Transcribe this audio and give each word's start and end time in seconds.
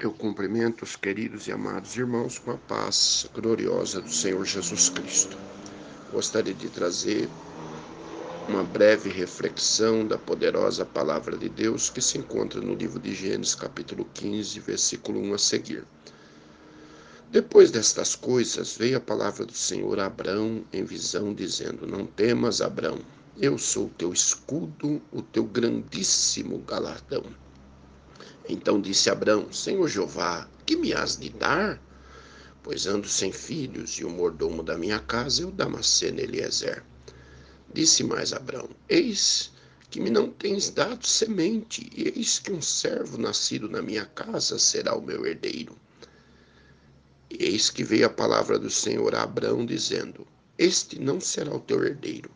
Eu 0.00 0.12
cumprimento 0.12 0.84
os 0.84 0.94
queridos 0.94 1.48
e 1.48 1.52
amados 1.52 1.96
irmãos 1.96 2.38
com 2.38 2.52
a 2.52 2.56
paz 2.56 3.26
gloriosa 3.34 4.00
do 4.00 4.08
Senhor 4.08 4.44
Jesus 4.44 4.88
Cristo. 4.88 5.36
Gostaria 6.12 6.54
de 6.54 6.68
trazer 6.68 7.28
uma 8.48 8.62
breve 8.62 9.10
reflexão 9.10 10.06
da 10.06 10.16
poderosa 10.16 10.84
palavra 10.84 11.36
de 11.36 11.48
Deus 11.48 11.90
que 11.90 12.00
se 12.00 12.16
encontra 12.16 12.60
no 12.60 12.76
livro 12.76 13.00
de 13.00 13.12
Gênesis, 13.12 13.56
capítulo 13.56 14.06
15, 14.14 14.60
versículo 14.60 15.20
1 15.20 15.34
a 15.34 15.38
seguir. 15.38 15.84
Depois 17.32 17.72
destas 17.72 18.14
coisas, 18.14 18.76
veio 18.76 18.98
a 18.98 19.00
palavra 19.00 19.44
do 19.44 19.52
Senhor 19.52 19.98
a 19.98 20.06
Abrão 20.06 20.64
em 20.72 20.84
visão, 20.84 21.34
dizendo: 21.34 21.88
Não 21.88 22.06
temas, 22.06 22.60
Abrão, 22.60 23.00
eu 23.36 23.58
sou 23.58 23.86
o 23.86 23.94
teu 23.98 24.12
escudo, 24.12 25.02
o 25.10 25.22
teu 25.22 25.42
grandíssimo 25.42 26.58
galardão. 26.58 27.24
Então 28.48 28.80
disse 28.80 29.10
Abrão: 29.10 29.52
Senhor 29.52 29.86
Jeová, 29.88 30.48
que 30.64 30.74
me 30.74 30.94
has 30.94 31.18
de 31.18 31.28
dar? 31.28 31.78
Pois 32.62 32.86
ando 32.86 33.06
sem 33.06 33.30
filhos, 33.30 33.98
e 33.98 34.04
o 34.06 34.10
mordomo 34.10 34.62
da 34.62 34.78
minha 34.78 34.98
casa 34.98 35.42
é 35.42 35.46
o 35.46 35.50
Damasceno 35.50 36.20
Eliezer. 36.20 36.82
Disse 37.74 38.02
mais 38.02 38.32
Abrão: 38.32 38.70
Eis 38.88 39.52
que 39.90 40.00
me 40.00 40.08
não 40.08 40.30
tens 40.30 40.70
dado 40.70 41.06
semente, 41.06 41.90
e 41.94 42.08
eis 42.08 42.38
que 42.38 42.50
um 42.50 42.62
servo 42.62 43.18
nascido 43.18 43.68
na 43.68 43.82
minha 43.82 44.06
casa 44.06 44.58
será 44.58 44.94
o 44.94 45.02
meu 45.02 45.26
herdeiro. 45.26 45.76
E 47.30 47.44
eis 47.44 47.68
que 47.68 47.84
veio 47.84 48.06
a 48.06 48.10
palavra 48.10 48.58
do 48.58 48.70
Senhor 48.70 49.14
a 49.14 49.24
Abrão, 49.24 49.66
dizendo: 49.66 50.26
Este 50.56 50.98
não 50.98 51.20
será 51.20 51.54
o 51.54 51.60
teu 51.60 51.84
herdeiro, 51.84 52.30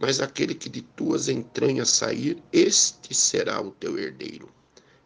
mas 0.00 0.20
aquele 0.20 0.54
que 0.54 0.70
de 0.70 0.80
tuas 0.80 1.28
entranhas 1.28 1.90
sair, 1.90 2.42
este 2.50 3.14
será 3.14 3.60
o 3.60 3.70
teu 3.72 3.98
herdeiro. 3.98 4.48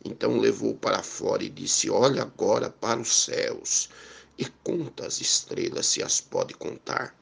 Então 0.05 0.39
levou 0.39 0.75
para 0.75 1.03
fora 1.03 1.43
e 1.43 1.49
disse: 1.49 1.91
Olha 1.91 2.23
agora 2.23 2.71
para 2.71 3.01
os 3.01 3.25
céus 3.25 3.91
e 4.37 4.47
conta 4.63 5.07
as 5.07 5.21
estrelas, 5.21 5.87
se 5.87 6.03
as 6.03 6.21
pode 6.21 6.55
contar. 6.55 7.15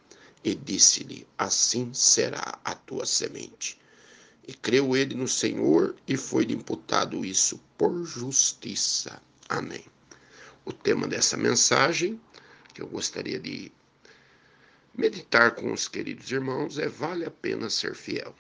E 0.44 0.54
disse-lhe: 0.54 1.26
Assim 1.38 1.92
será 1.94 2.58
a 2.64 2.74
tua 2.74 3.06
semente. 3.06 3.80
E 4.46 4.54
creu 4.54 4.96
ele 4.96 5.14
no 5.14 5.26
Senhor 5.26 5.96
e 6.06 6.16
foi-lhe 6.16 6.54
imputado 6.54 7.24
isso 7.24 7.60
por 7.76 8.04
justiça. 8.04 9.20
Amém. 9.48 9.84
O 10.64 10.72
tema 10.72 11.08
dessa 11.08 11.36
mensagem, 11.36 12.20
que 12.72 12.82
eu 12.82 12.86
gostaria 12.86 13.40
de 13.40 13.72
meditar 14.94 15.54
com 15.54 15.72
os 15.72 15.88
queridos 15.88 16.30
irmãos, 16.30 16.78
é 16.78 16.88
Vale 16.88 17.24
a 17.24 17.30
pena 17.30 17.68
ser 17.70 17.94
fiel. 17.94 18.34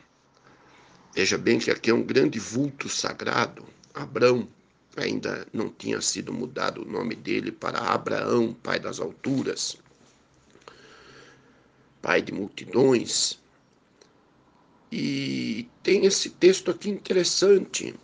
Veja 1.12 1.38
bem 1.38 1.58
que 1.58 1.70
aqui 1.70 1.90
é 1.90 1.94
um 1.94 2.02
grande 2.02 2.38
vulto 2.38 2.88
sagrado 2.88 3.66
Abrão, 3.96 4.46
ainda 4.94 5.46
não 5.54 5.70
tinha 5.70 6.02
sido 6.02 6.30
mudado 6.30 6.82
o 6.82 6.84
nome 6.84 7.14
dele 7.14 7.50
para 7.50 7.78
Abraão, 7.78 8.52
pai 8.52 8.78
das 8.78 9.00
alturas, 9.00 9.78
pai 12.02 12.20
de 12.20 12.30
multidões. 12.30 13.40
E 14.92 15.66
tem 15.82 16.04
esse 16.04 16.28
texto 16.28 16.70
aqui 16.70 16.90
interessante. 16.90 17.94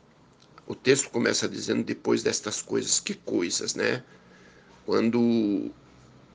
O 0.66 0.74
texto 0.74 1.10
começa 1.10 1.46
dizendo 1.46 1.84
depois 1.84 2.22
destas 2.22 2.62
coisas, 2.62 2.98
que 2.98 3.14
coisas, 3.14 3.74
né? 3.74 4.02
Quando 4.86 5.70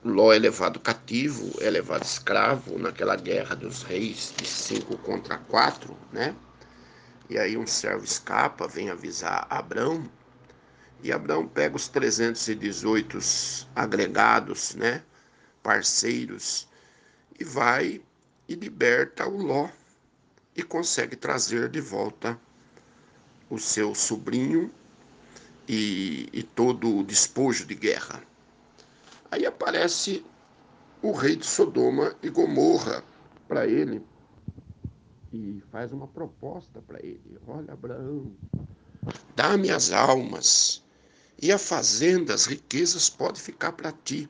Ló 0.04 0.32
é 0.32 0.38
levado 0.38 0.78
cativo, 0.78 1.52
é 1.60 1.68
levado 1.68 2.04
escravo 2.04 2.78
naquela 2.78 3.16
guerra 3.16 3.56
dos 3.56 3.82
reis 3.82 4.32
de 4.36 4.46
cinco 4.46 4.96
contra 4.98 5.36
quatro, 5.36 5.96
né? 6.12 6.36
E 7.28 7.38
aí 7.38 7.56
um 7.56 7.66
servo 7.66 8.04
escapa, 8.04 8.66
vem 8.66 8.88
avisar 8.88 9.46
Abraão, 9.50 10.10
e 11.02 11.12
Abraão 11.12 11.46
pega 11.46 11.76
os 11.76 11.86
318 11.86 13.18
agregados, 13.76 14.74
né, 14.74 15.02
parceiros, 15.62 16.66
e 17.38 17.44
vai 17.44 18.00
e 18.48 18.54
liberta 18.54 19.28
o 19.28 19.36
Ló 19.36 19.68
e 20.56 20.62
consegue 20.62 21.14
trazer 21.14 21.68
de 21.68 21.80
volta 21.80 22.38
o 23.50 23.58
seu 23.58 23.94
sobrinho 23.94 24.72
e, 25.68 26.28
e 26.32 26.42
todo 26.42 26.96
o 26.96 27.04
despojo 27.04 27.66
de 27.66 27.74
guerra. 27.74 28.22
Aí 29.30 29.44
aparece 29.44 30.24
o 31.02 31.12
rei 31.12 31.36
de 31.36 31.46
Sodoma 31.46 32.16
e 32.22 32.30
Gomorra 32.30 33.04
para 33.46 33.66
ele 33.66 34.02
e 35.32 35.62
faz 35.70 35.92
uma 35.92 36.06
proposta 36.06 36.80
para 36.80 36.98
ele: 37.04 37.38
Olha, 37.46 37.72
Abraão, 37.72 38.32
dá-me 39.36 39.70
as 39.70 39.92
almas 39.92 40.82
e 41.40 41.52
a 41.52 41.58
fazenda, 41.58 42.34
as 42.34 42.46
riquezas 42.46 43.08
pode 43.08 43.40
ficar 43.40 43.72
para 43.72 43.92
ti. 43.92 44.28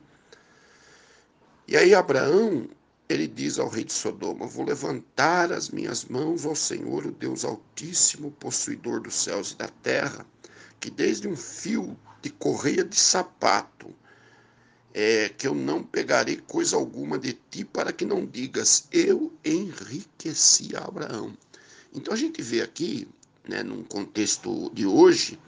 E 1.67 1.77
aí 1.77 1.93
Abraão, 1.93 2.67
ele 3.07 3.27
diz 3.27 3.57
ao 3.59 3.69
rei 3.69 3.83
de 3.83 3.93
Sodoma: 3.93 4.45
Vou 4.47 4.65
levantar 4.65 5.51
as 5.51 5.69
minhas 5.69 6.05
mãos 6.05 6.45
ao 6.45 6.55
Senhor, 6.55 7.05
o 7.05 7.11
Deus 7.11 7.45
Altíssimo, 7.45 8.31
possuidor 8.31 9.01
dos 9.01 9.15
céus 9.15 9.51
e 9.51 9.57
da 9.57 9.67
terra, 9.67 10.25
que 10.79 10.89
desde 10.89 11.27
um 11.27 11.35
fio 11.35 11.97
de 12.21 12.29
correia 12.29 12.83
de 12.83 12.95
sapato 12.95 13.93
é, 15.01 15.29
que 15.29 15.47
eu 15.47 15.55
não 15.55 15.81
pegarei 15.81 16.35
coisa 16.35 16.75
alguma 16.75 17.17
de 17.17 17.31
ti 17.49 17.63
para 17.63 17.93
que 17.93 18.03
não 18.03 18.25
digas, 18.25 18.85
eu 18.91 19.31
enriqueci 19.45 20.75
Abraão. 20.75 21.37
Então 21.95 22.13
a 22.13 22.17
gente 22.17 22.41
vê 22.41 22.61
aqui, 22.61 23.07
né, 23.47 23.63
num 23.63 23.81
contexto 23.81 24.69
de 24.73 24.85
hoje, 24.85 25.39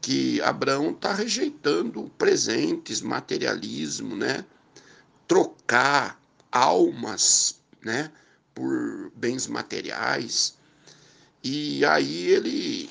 que 0.00 0.40
Abraão 0.40 0.90
está 0.90 1.14
rejeitando 1.14 2.10
presentes, 2.18 3.00
materialismo, 3.00 4.16
né? 4.16 4.44
Trocar 5.28 6.20
almas, 6.50 7.60
né? 7.80 8.10
Por 8.52 9.12
bens 9.14 9.46
materiais. 9.46 10.54
E 11.40 11.84
aí 11.84 12.30
ele 12.32 12.90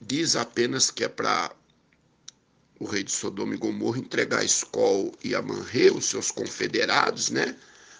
diz 0.00 0.34
apenas 0.34 0.90
que 0.90 1.04
é 1.04 1.08
para 1.08 1.52
o 2.80 2.86
rei 2.86 3.04
de 3.04 3.12
Sodoma 3.12 3.54
e 3.54 3.58
Gomorra 3.58 3.98
entregar 3.98 4.40
a 4.40 4.44
Escol 4.44 5.12
e 5.22 5.34
a 5.34 5.42
Manre, 5.42 5.90
os 5.90 6.06
seus 6.06 6.30
confederados, 6.30 7.28
né? 7.28 7.54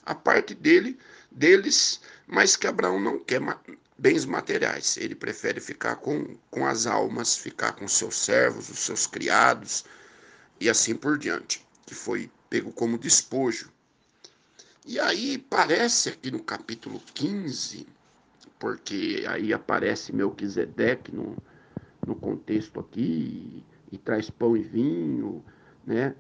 A 0.04 0.14
parte 0.14 0.54
dele, 0.54 0.98
deles, 1.30 2.00
mas 2.26 2.56
que 2.56 2.66
Abraão 2.66 2.98
não 2.98 3.18
quer 3.18 3.42
bens 3.98 4.24
materiais. 4.24 4.96
Ele 4.96 5.14
prefere 5.14 5.60
ficar 5.60 5.96
com, 5.96 6.34
com 6.50 6.66
as 6.66 6.86
almas, 6.86 7.36
ficar 7.36 7.72
com 7.72 7.86
seus 7.86 8.16
servos, 8.16 8.70
os 8.70 8.78
seus 8.78 9.06
criados 9.06 9.84
e 10.58 10.70
assim 10.70 10.94
por 10.94 11.18
diante, 11.18 11.64
que 11.84 11.94
foi 11.94 12.30
pego 12.48 12.72
como 12.72 12.98
despojo. 12.98 13.70
E 14.86 14.98
aí 14.98 15.36
parece 15.36 16.08
aqui 16.08 16.30
no 16.30 16.42
capítulo 16.42 17.02
15, 17.12 17.86
porque 18.58 19.24
aí 19.28 19.52
aparece 19.52 20.10
Melquisedeque 20.10 21.14
no, 21.14 21.36
no 22.06 22.16
contexto 22.16 22.80
aqui, 22.80 23.62
e 23.90 23.98
traz 23.98 24.30
pão 24.30 24.56
e 24.56 24.62
vinho, 24.62 25.44
né? 25.86 26.14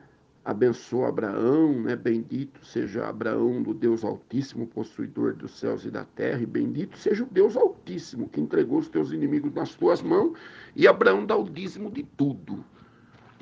Abençoa 0.44 1.08
Abraão, 1.08 1.82
né? 1.82 1.94
Bendito 1.94 2.64
seja 2.64 3.06
Abraão 3.06 3.62
do 3.62 3.74
Deus 3.74 4.04
Altíssimo, 4.04 4.66
possuidor 4.66 5.34
dos 5.34 5.58
céus 5.58 5.84
e 5.84 5.90
da 5.90 6.04
terra, 6.04 6.40
e 6.40 6.46
bendito 6.46 6.96
seja 6.96 7.24
o 7.24 7.26
Deus 7.26 7.56
Altíssimo, 7.56 8.28
que 8.28 8.40
entregou 8.40 8.78
os 8.78 8.88
teus 8.88 9.12
inimigos 9.12 9.52
nas 9.52 9.74
tuas 9.74 10.00
mãos, 10.00 10.38
e 10.74 10.88
Abraão 10.88 11.26
dá 11.26 11.36
o 11.36 11.48
dízimo 11.48 11.90
de 11.90 12.02
tudo. 12.02 12.64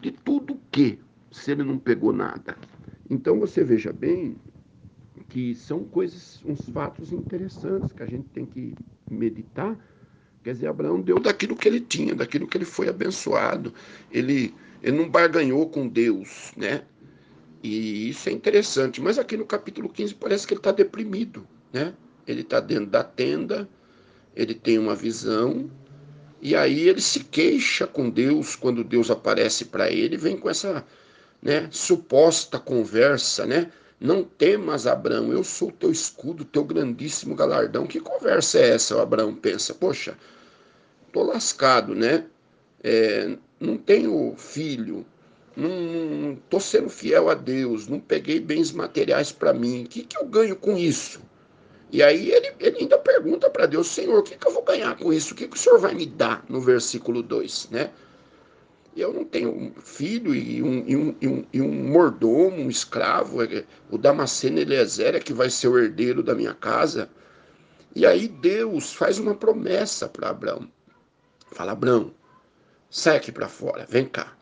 De 0.00 0.10
tudo 0.10 0.54
o 0.54 0.60
quê? 0.70 0.98
Se 1.30 1.52
ele 1.52 1.62
não 1.62 1.78
pegou 1.78 2.12
nada. 2.12 2.56
Então 3.08 3.38
você 3.38 3.62
veja 3.62 3.92
bem 3.92 4.36
que 5.28 5.54
são 5.54 5.84
coisas, 5.84 6.42
uns 6.44 6.68
fatos 6.70 7.12
interessantes 7.12 7.92
que 7.92 8.02
a 8.02 8.06
gente 8.06 8.28
tem 8.30 8.46
que 8.46 8.74
meditar 9.10 9.78
Quer 10.48 10.54
dizer, 10.54 10.68
Abraão 10.68 10.98
deu 10.98 11.18
daquilo 11.18 11.54
que 11.54 11.68
ele 11.68 11.78
tinha, 11.78 12.14
daquilo 12.14 12.48
que 12.48 12.56
ele 12.56 12.64
foi 12.64 12.88
abençoado. 12.88 13.70
Ele, 14.10 14.54
ele 14.82 14.96
não 14.96 15.06
barganhou 15.06 15.68
com 15.68 15.86
Deus, 15.86 16.52
né? 16.56 16.84
E 17.62 18.08
isso 18.08 18.30
é 18.30 18.32
interessante. 18.32 18.98
Mas 18.98 19.18
aqui 19.18 19.36
no 19.36 19.44
capítulo 19.44 19.90
15 19.90 20.14
parece 20.14 20.46
que 20.46 20.54
ele 20.54 20.60
está 20.60 20.72
deprimido, 20.72 21.46
né? 21.70 21.92
Ele 22.26 22.40
está 22.40 22.60
dentro 22.60 22.86
da 22.86 23.04
tenda, 23.04 23.68
ele 24.34 24.54
tem 24.54 24.78
uma 24.78 24.94
visão, 24.94 25.70
e 26.40 26.56
aí 26.56 26.88
ele 26.88 27.02
se 27.02 27.24
queixa 27.24 27.86
com 27.86 28.08
Deus 28.08 28.56
quando 28.56 28.82
Deus 28.82 29.10
aparece 29.10 29.66
para 29.66 29.92
ele, 29.92 30.16
vem 30.16 30.38
com 30.38 30.48
essa 30.48 30.82
né, 31.42 31.68
suposta 31.70 32.58
conversa, 32.58 33.44
né? 33.44 33.70
Não 34.00 34.22
temas, 34.22 34.86
Abraão, 34.86 35.32
eu 35.32 35.42
sou 35.42 35.72
teu 35.72 35.90
escudo, 35.90 36.44
teu 36.44 36.64
grandíssimo 36.64 37.34
galardão. 37.34 37.84
Que 37.86 37.98
conversa 37.98 38.58
é 38.60 38.70
essa? 38.70 38.96
O 38.96 39.00
Abraão 39.00 39.34
pensa, 39.34 39.74
poxa, 39.74 40.16
tô 41.12 41.22
lascado, 41.22 41.94
né? 41.94 42.26
É, 42.82 43.36
não 43.58 43.76
tenho 43.76 44.34
filho, 44.36 45.04
não 45.56 46.34
estou 46.34 46.60
sendo 46.60 46.88
fiel 46.88 47.28
a 47.28 47.34
Deus, 47.34 47.88
não 47.88 47.98
peguei 47.98 48.40
bens 48.40 48.72
materiais 48.72 49.32
para 49.32 49.52
mim. 49.52 49.84
O 49.84 49.88
que, 49.88 50.04
que 50.04 50.16
eu 50.16 50.26
ganho 50.26 50.56
com 50.56 50.76
isso? 50.76 51.20
E 51.90 52.02
aí 52.02 52.30
ele, 52.30 52.52
ele 52.60 52.78
ainda 52.80 52.98
pergunta 52.98 53.48
para 53.50 53.66
Deus, 53.66 53.88
Senhor, 53.88 54.18
o 54.18 54.22
que, 54.22 54.36
que 54.36 54.46
eu 54.46 54.52
vou 54.52 54.62
ganhar 54.62 54.96
com 54.96 55.12
isso? 55.12 55.32
O 55.32 55.36
que, 55.36 55.48
que 55.48 55.56
o 55.56 55.58
Senhor 55.58 55.78
vai 55.78 55.94
me 55.94 56.06
dar 56.06 56.44
no 56.48 56.60
versículo 56.60 57.22
2, 57.22 57.70
né? 57.70 57.90
eu 59.00 59.12
não 59.12 59.24
tenho 59.24 59.72
filho 59.82 60.34
e 60.34 60.62
um, 60.62 60.84
e 60.86 60.96
um, 60.96 61.16
e 61.20 61.28
um, 61.28 61.44
e 61.52 61.62
um 61.62 61.72
mordomo, 61.90 62.56
um 62.56 62.68
escravo, 62.68 63.42
é, 63.42 63.64
o 63.90 63.96
Damasceno 63.96 64.58
Eliezer 64.58 65.14
é 65.14 65.20
que 65.20 65.32
vai 65.32 65.50
ser 65.50 65.68
o 65.68 65.78
herdeiro 65.78 66.22
da 66.22 66.34
minha 66.34 66.54
casa. 66.54 67.08
E 67.94 68.06
aí 68.06 68.28
Deus 68.28 68.92
faz 68.92 69.18
uma 69.18 69.34
promessa 69.34 70.08
para 70.08 70.30
Abraão. 70.30 70.68
Fala, 71.52 71.72
Abraão, 71.72 72.12
sai 72.90 73.16
aqui 73.16 73.32
para 73.32 73.48
fora, 73.48 73.86
vem 73.88 74.06
cá. 74.06 74.36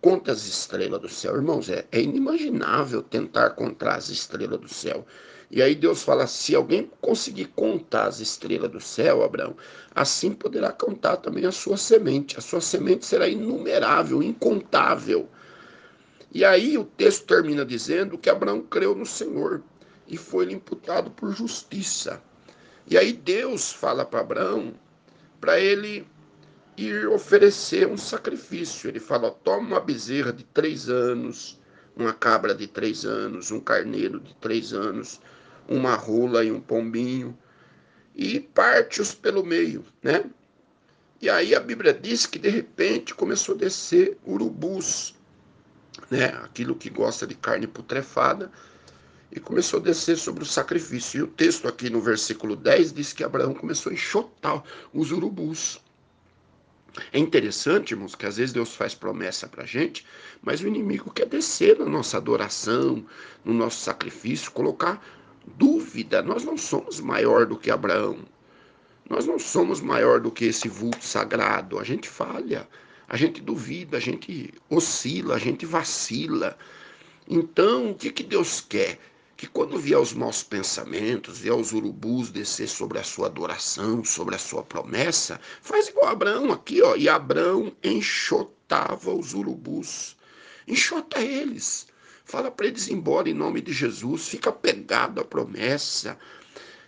Conta 0.00 0.32
as 0.32 0.46
estrelas 0.46 1.00
do 1.00 1.08
céu. 1.08 1.34
Irmãos, 1.34 1.68
é, 1.68 1.86
é 1.90 2.00
inimaginável 2.00 3.02
tentar 3.02 3.50
contar 3.50 3.96
as 3.96 4.08
estrelas 4.08 4.60
do 4.60 4.68
céu. 4.68 5.06
E 5.50 5.62
aí 5.62 5.74
Deus 5.74 6.02
fala: 6.02 6.26
se 6.26 6.54
alguém 6.54 6.90
conseguir 7.00 7.46
contar 7.46 8.06
as 8.06 8.20
estrelas 8.20 8.70
do 8.70 8.80
céu, 8.80 9.22
Abraão, 9.22 9.56
assim 9.94 10.32
poderá 10.32 10.72
contar 10.72 11.16
também 11.18 11.44
a 11.46 11.52
sua 11.52 11.76
semente. 11.76 12.38
A 12.38 12.40
sua 12.40 12.60
semente 12.60 13.06
será 13.06 13.28
inumerável, 13.28 14.22
incontável. 14.22 15.28
E 16.32 16.44
aí 16.44 16.76
o 16.76 16.84
texto 16.84 17.24
termina 17.26 17.64
dizendo 17.64 18.18
que 18.18 18.28
Abraão 18.28 18.60
creu 18.60 18.94
no 18.94 19.06
Senhor 19.06 19.62
e 20.06 20.16
foi-lhe 20.16 20.54
imputado 20.54 21.10
por 21.10 21.32
justiça. 21.32 22.22
E 22.86 22.96
aí 22.96 23.12
Deus 23.12 23.72
fala 23.72 24.04
para 24.04 24.20
Abraão 24.20 24.74
para 25.40 25.58
ele 25.58 26.06
ir 26.76 27.08
oferecer 27.08 27.86
um 27.86 27.96
sacrifício. 27.96 28.88
Ele 28.88 29.00
fala: 29.00 29.30
toma 29.30 29.66
uma 29.66 29.80
bezerra 29.80 30.32
de 30.32 30.44
três 30.44 30.88
anos, 30.88 31.60
uma 31.96 32.12
cabra 32.12 32.54
de 32.54 32.66
três 32.66 33.04
anos, 33.04 33.50
um 33.50 33.60
carneiro 33.60 34.20
de 34.20 34.34
três 34.36 34.72
anos 34.72 35.20
uma 35.68 35.94
rola 35.94 36.44
e 36.44 36.52
um 36.52 36.60
pombinho, 36.60 37.36
e 38.14 38.40
parte-os 38.40 39.14
pelo 39.14 39.44
meio, 39.44 39.84
né? 40.02 40.24
E 41.20 41.28
aí 41.28 41.54
a 41.54 41.60
Bíblia 41.60 41.92
diz 41.92 42.26
que 42.26 42.38
de 42.38 42.48
repente 42.48 43.14
começou 43.14 43.54
a 43.54 43.58
descer 43.58 44.16
urubus, 44.24 45.14
né? 46.10 46.26
Aquilo 46.44 46.74
que 46.74 46.90
gosta 46.90 47.26
de 47.26 47.34
carne 47.34 47.66
putrefada, 47.66 48.50
e 49.32 49.40
começou 49.40 49.80
a 49.80 49.82
descer 49.82 50.16
sobre 50.16 50.44
o 50.44 50.46
sacrifício. 50.46 51.18
E 51.18 51.22
o 51.22 51.26
texto 51.26 51.66
aqui 51.66 51.90
no 51.90 52.00
versículo 52.00 52.54
10 52.54 52.92
diz 52.92 53.12
que 53.12 53.24
Abraão 53.24 53.52
começou 53.52 53.90
a 53.90 53.94
enxotar 53.94 54.62
os 54.94 55.10
urubus. 55.10 55.80
É 57.12 57.18
interessante, 57.18 57.92
irmãos, 57.92 58.14
que 58.14 58.26
às 58.26 58.36
vezes 58.36 58.52
Deus 58.52 58.74
faz 58.74 58.94
promessa 58.94 59.46
para 59.46 59.66
gente, 59.66 60.06
mas 60.42 60.60
o 60.60 60.66
inimigo 60.66 61.10
quer 61.10 61.26
descer 61.26 61.78
na 61.78 61.86
nossa 61.86 62.16
adoração, 62.16 63.04
no 63.44 63.52
nosso 63.52 63.80
sacrifício, 63.80 64.50
colocar 64.50 65.04
dúvida. 65.56 66.22
Nós 66.22 66.44
não 66.44 66.56
somos 66.56 67.00
maior 67.00 67.46
do 67.46 67.56
que 67.56 67.70
Abraão. 67.70 68.18
Nós 69.08 69.26
não 69.26 69.38
somos 69.38 69.80
maior 69.80 70.20
do 70.20 70.30
que 70.30 70.46
esse 70.46 70.68
vulto 70.68 71.04
sagrado. 71.04 71.78
A 71.78 71.84
gente 71.84 72.08
falha, 72.08 72.68
a 73.08 73.16
gente 73.16 73.40
duvida, 73.40 73.98
a 73.98 74.00
gente 74.00 74.52
oscila, 74.68 75.36
a 75.36 75.38
gente 75.38 75.64
vacila. 75.64 76.58
Então, 77.28 77.90
o 77.90 77.94
que, 77.94 78.10
que 78.10 78.22
Deus 78.22 78.60
quer? 78.60 78.98
Que 79.36 79.46
quando 79.46 79.78
vier 79.78 79.98
os 79.98 80.14
maus 80.14 80.42
pensamentos, 80.42 81.38
vier 81.38 81.54
os 81.54 81.72
urubus 81.72 82.30
descer 82.30 82.68
sobre 82.68 82.98
a 82.98 83.04
sua 83.04 83.26
adoração, 83.26 84.02
sobre 84.02 84.34
a 84.34 84.38
sua 84.38 84.62
promessa, 84.62 85.38
faz 85.60 85.88
igual 85.88 86.08
Abraão 86.08 86.52
aqui, 86.52 86.80
ó. 86.80 86.96
E 86.96 87.08
Abraão 87.08 87.70
enxotava 87.84 89.12
os 89.12 89.34
urubus. 89.34 90.16
Enxota 90.66 91.20
eles. 91.20 91.86
Fala 92.24 92.50
para 92.50 92.66
eles 92.66 92.88
ir 92.88 92.94
embora 92.94 93.28
em 93.28 93.34
nome 93.34 93.60
de 93.60 93.72
Jesus. 93.72 94.26
Fica 94.26 94.50
pegado 94.50 95.20
à 95.20 95.24
promessa. 95.24 96.18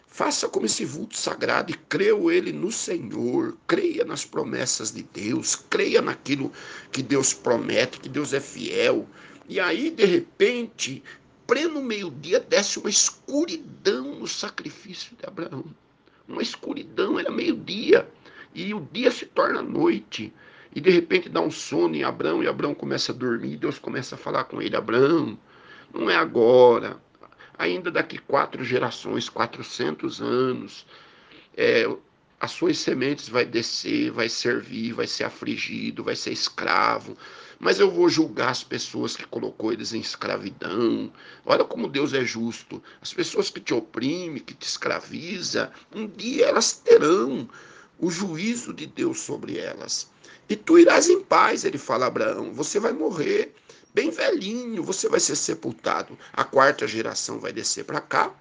Faça 0.07 0.49
como 0.49 0.67
esse 0.67 0.85
vulto 0.85 1.17
sagrado 1.17 1.71
e 1.71 1.75
creu 1.75 2.29
ele 2.29 2.51
no 2.51 2.73
Senhor. 2.73 3.57
Creia 3.67 4.05
nas 4.05 4.25
promessas 4.25 4.91
de 4.91 5.05
Deus. 5.05 5.55
Creia 5.55 6.03
naquilo 6.03 6.51
que 6.91 7.03
Deus 7.03 7.33
promete, 7.33 8.01
que 8.01 8.09
Deus 8.09 8.33
é 8.33 8.41
fiel. 8.41 9.07
E 9.49 9.61
aí, 9.61 9.91
de 9.91 10.05
repente, 10.05 11.05
pleno 11.49 11.83
meio-dia, 11.83 12.39
desce 12.39 12.79
uma 12.79 12.91
escuridão 12.91 14.17
no 14.17 14.29
sacrifício 14.29 15.17
de 15.17 15.27
Abraão. 15.27 15.65
Uma 16.29 16.43
escuridão, 16.43 17.19
era 17.19 17.31
meio-dia. 17.31 18.07
E 18.55 18.75
o 18.75 18.87
dia 18.93 19.11
se 19.11 19.25
torna 19.25 19.63
noite. 19.63 20.33
E 20.75 20.81
de 20.81 20.91
repente 20.91 21.31
dá 21.31 21.41
um 21.41 21.51
sono 21.51 21.97
em 21.97 22.05
Abraão, 22.05 22.43
e 22.43 22.47
Abraão 22.47 22.75
começa 22.75 23.13
a 23.13 23.15
dormir, 23.15 23.55
e 23.55 23.57
Deus 23.57 23.79
começa 23.79 24.15
a 24.15 24.19
falar 24.19 24.45
com 24.45 24.61
ele: 24.61 24.77
Abraão, 24.77 25.39
não 25.93 26.11
é 26.11 26.17
agora, 26.17 27.01
ainda 27.57 27.91
daqui 27.91 28.19
quatro 28.19 28.63
gerações, 28.63 29.31
400 29.31 30.21
anos, 30.21 30.87
é, 31.57 31.89
as 32.39 32.51
suas 32.51 32.79
sementes 32.79 33.29
vai 33.29 33.47
descer, 33.47 34.11
vai 34.11 34.29
servir, 34.29 34.93
vai 34.93 35.07
ser 35.07 35.25
afligido, 35.25 36.05
vai 36.05 36.15
ser 36.15 36.31
escravo. 36.31 37.17
Mas 37.61 37.81
eu 37.81 37.91
vou 37.91 38.09
julgar 38.09 38.51
as 38.51 38.63
pessoas 38.63 39.17
que 39.17 39.27
colocou 39.27 39.73
eles 39.73 39.93
em 39.93 40.01
escravidão. 40.01 41.13
Olha 41.45 41.65
como 41.65 41.89
Deus 41.89 42.13
é 42.15 42.25
justo. 42.25 42.81
As 43.01 43.13
pessoas 43.13 43.51
que 43.51 43.61
te 43.61 43.75
oprimem, 43.75 44.43
que 44.43 44.55
te 44.55 44.67
escraviza, 44.67 45.73
um 45.93 46.07
dia 46.07 46.47
elas 46.47 46.73
terão 46.73 47.49
o 47.99 48.11
juízo 48.11 48.73
de 48.73 48.87
Deus 48.87 49.19
sobre 49.21 49.59
elas. 49.59 50.09
E 50.49 50.55
tu 50.55 50.79
irás 50.79 51.09
em 51.09 51.21
paz, 51.21 51.65
ele 51.65 51.79
fala 51.79 52.05
a 52.05 52.09
Abraão. 52.09 52.53
Você 52.53 52.79
vai 52.79 52.93
morrer 52.93 53.53
bem 53.93 54.11
velhinho, 54.11 54.85
você 54.85 55.09
vai 55.09 55.19
ser 55.19 55.35
sepultado. 55.35 56.17
A 56.33 56.45
quarta 56.45 56.87
geração 56.87 57.41
vai 57.41 57.53
descer 57.53 57.85
para 57.85 58.01
cá. 58.01 58.33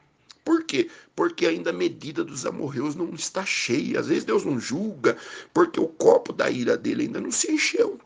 Por 0.46 0.64
quê? 0.64 0.90
Porque 1.16 1.48
ainda 1.48 1.72
a 1.72 1.74
medida 1.74 2.24
dos 2.24 2.46
amorreus 2.46 2.96
não 2.96 3.14
está 3.16 3.44
cheia. 3.44 4.00
Às 4.00 4.08
vezes 4.08 4.24
Deus 4.24 4.46
não 4.46 4.60
julga, 4.60 5.18
porque 5.54 5.80
o 5.80 5.88
copo 5.88 6.32
da 6.32 6.50
ira 6.52 6.78
dele 6.78 7.04
ainda 7.04 7.20
não 7.20 7.32
se 7.32 7.52
encheu. 7.52 8.00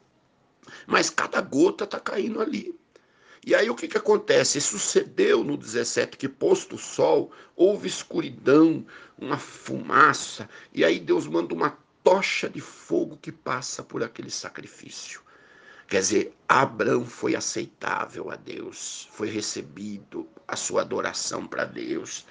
Mas 0.85 1.09
cada 1.09 1.41
gota 1.41 1.83
está 1.83 1.99
caindo 1.99 2.41
ali. 2.41 2.77
E 3.45 3.55
aí 3.55 3.69
o 3.69 3.75
que, 3.75 3.87
que 3.87 3.97
acontece? 3.97 4.61
Sucedeu 4.61 5.43
no 5.43 5.57
17 5.57 6.15
que, 6.15 6.29
posto 6.29 6.75
o 6.75 6.79
sol, 6.79 7.31
houve 7.55 7.87
escuridão, 7.87 8.85
uma 9.17 9.37
fumaça, 9.37 10.47
e 10.73 10.85
aí 10.85 10.99
Deus 10.99 11.25
manda 11.27 11.53
uma 11.53 11.77
tocha 12.03 12.49
de 12.49 12.61
fogo 12.61 13.17
que 13.21 13.31
passa 13.31 13.83
por 13.83 14.03
aquele 14.03 14.29
sacrifício. 14.29 15.21
Quer 15.87 15.99
dizer, 15.99 16.33
Abraão 16.47 17.05
foi 17.05 17.35
aceitável 17.35 18.29
a 18.29 18.35
Deus, 18.35 19.09
foi 19.11 19.29
recebido 19.29 20.27
a 20.47 20.55
sua 20.55 20.81
adoração 20.81 21.45
para 21.45 21.65
Deus. 21.65 22.25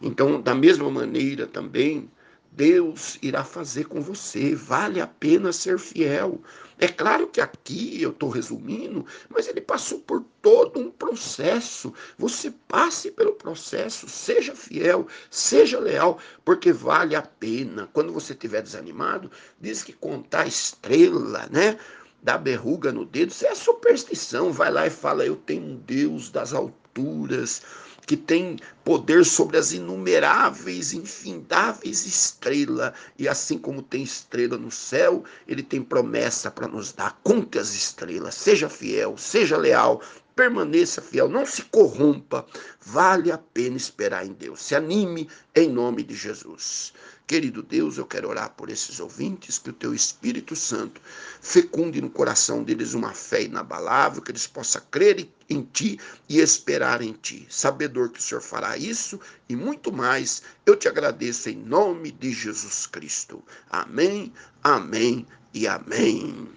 Então, 0.00 0.40
da 0.40 0.54
mesma 0.54 0.90
maneira 0.90 1.46
também, 1.46 2.10
Deus 2.52 3.18
irá 3.22 3.44
fazer 3.44 3.84
com 3.84 4.00
você. 4.00 4.54
Vale 4.54 5.00
a 5.00 5.06
pena 5.06 5.52
ser 5.52 5.78
fiel. 5.78 6.40
É 6.80 6.86
claro 6.86 7.26
que 7.26 7.40
aqui 7.40 8.00
eu 8.00 8.10
estou 8.10 8.28
resumindo, 8.28 9.04
mas 9.28 9.48
ele 9.48 9.60
passou 9.60 9.98
por 9.98 10.24
todo 10.40 10.78
um 10.78 10.90
processo. 10.90 11.92
Você 12.16 12.52
passe 12.68 13.10
pelo 13.10 13.32
processo, 13.32 14.08
seja 14.08 14.54
fiel, 14.54 15.08
seja 15.28 15.80
leal, 15.80 16.18
porque 16.44 16.72
vale 16.72 17.16
a 17.16 17.22
pena. 17.22 17.88
Quando 17.92 18.12
você 18.12 18.32
estiver 18.32 18.62
desanimado, 18.62 19.30
diz 19.60 19.82
que 19.82 19.92
contar 19.92 20.46
estrela, 20.46 21.48
né? 21.50 21.78
Da 22.22 22.38
berruga 22.38 22.92
no 22.92 23.04
dedo, 23.04 23.30
isso 23.30 23.46
é 23.46 23.54
superstição. 23.54 24.52
Vai 24.52 24.70
lá 24.70 24.86
e 24.86 24.90
fala: 24.90 25.24
Eu 25.24 25.36
tenho 25.36 25.62
um 25.62 25.76
Deus 25.76 26.30
das 26.30 26.52
alturas 26.52 27.62
que 28.08 28.16
tem 28.16 28.56
poder 28.82 29.22
sobre 29.22 29.58
as 29.58 29.72
inumeráveis, 29.72 30.94
infindáveis 30.94 32.06
estrelas, 32.06 32.94
e 33.18 33.28
assim 33.28 33.58
como 33.58 33.82
tem 33.82 34.02
estrela 34.02 34.56
no 34.56 34.70
céu, 34.70 35.24
ele 35.46 35.62
tem 35.62 35.82
promessa 35.82 36.50
para 36.50 36.66
nos 36.66 36.90
dar. 36.90 37.20
Conte 37.22 37.58
as 37.58 37.74
estrelas, 37.74 38.34
seja 38.34 38.66
fiel, 38.66 39.18
seja 39.18 39.58
leal, 39.58 40.00
permaneça 40.34 41.02
fiel, 41.02 41.28
não 41.28 41.44
se 41.44 41.62
corrompa. 41.64 42.46
Vale 42.80 43.30
a 43.30 43.36
pena 43.36 43.76
esperar 43.76 44.24
em 44.24 44.32
Deus. 44.32 44.62
Se 44.62 44.74
anime 44.74 45.28
em 45.54 45.68
nome 45.68 46.02
de 46.02 46.14
Jesus. 46.14 46.94
Querido 47.28 47.62
Deus, 47.62 47.98
eu 47.98 48.06
quero 48.06 48.26
orar 48.26 48.48
por 48.54 48.70
esses 48.70 49.00
ouvintes, 49.00 49.58
que 49.58 49.68
o 49.68 49.72
teu 49.74 49.92
Espírito 49.92 50.56
Santo 50.56 50.98
fecunde 51.42 52.00
no 52.00 52.08
coração 52.08 52.64
deles 52.64 52.94
uma 52.94 53.12
fé 53.12 53.42
inabalável, 53.42 54.22
que 54.22 54.30
eles 54.30 54.46
possam 54.46 54.80
crer 54.90 55.28
em 55.50 55.62
ti 55.62 56.00
e 56.26 56.38
esperar 56.38 57.02
em 57.02 57.12
ti. 57.12 57.46
Sabedor 57.50 58.08
que 58.08 58.18
o 58.18 58.22
Senhor 58.22 58.40
fará 58.40 58.78
isso 58.78 59.20
e 59.46 59.54
muito 59.54 59.92
mais, 59.92 60.42
eu 60.64 60.74
te 60.74 60.88
agradeço 60.88 61.50
em 61.50 61.56
nome 61.56 62.12
de 62.12 62.32
Jesus 62.32 62.86
Cristo. 62.86 63.44
Amém, 63.68 64.32
amém 64.64 65.26
e 65.52 65.68
amém. 65.68 66.48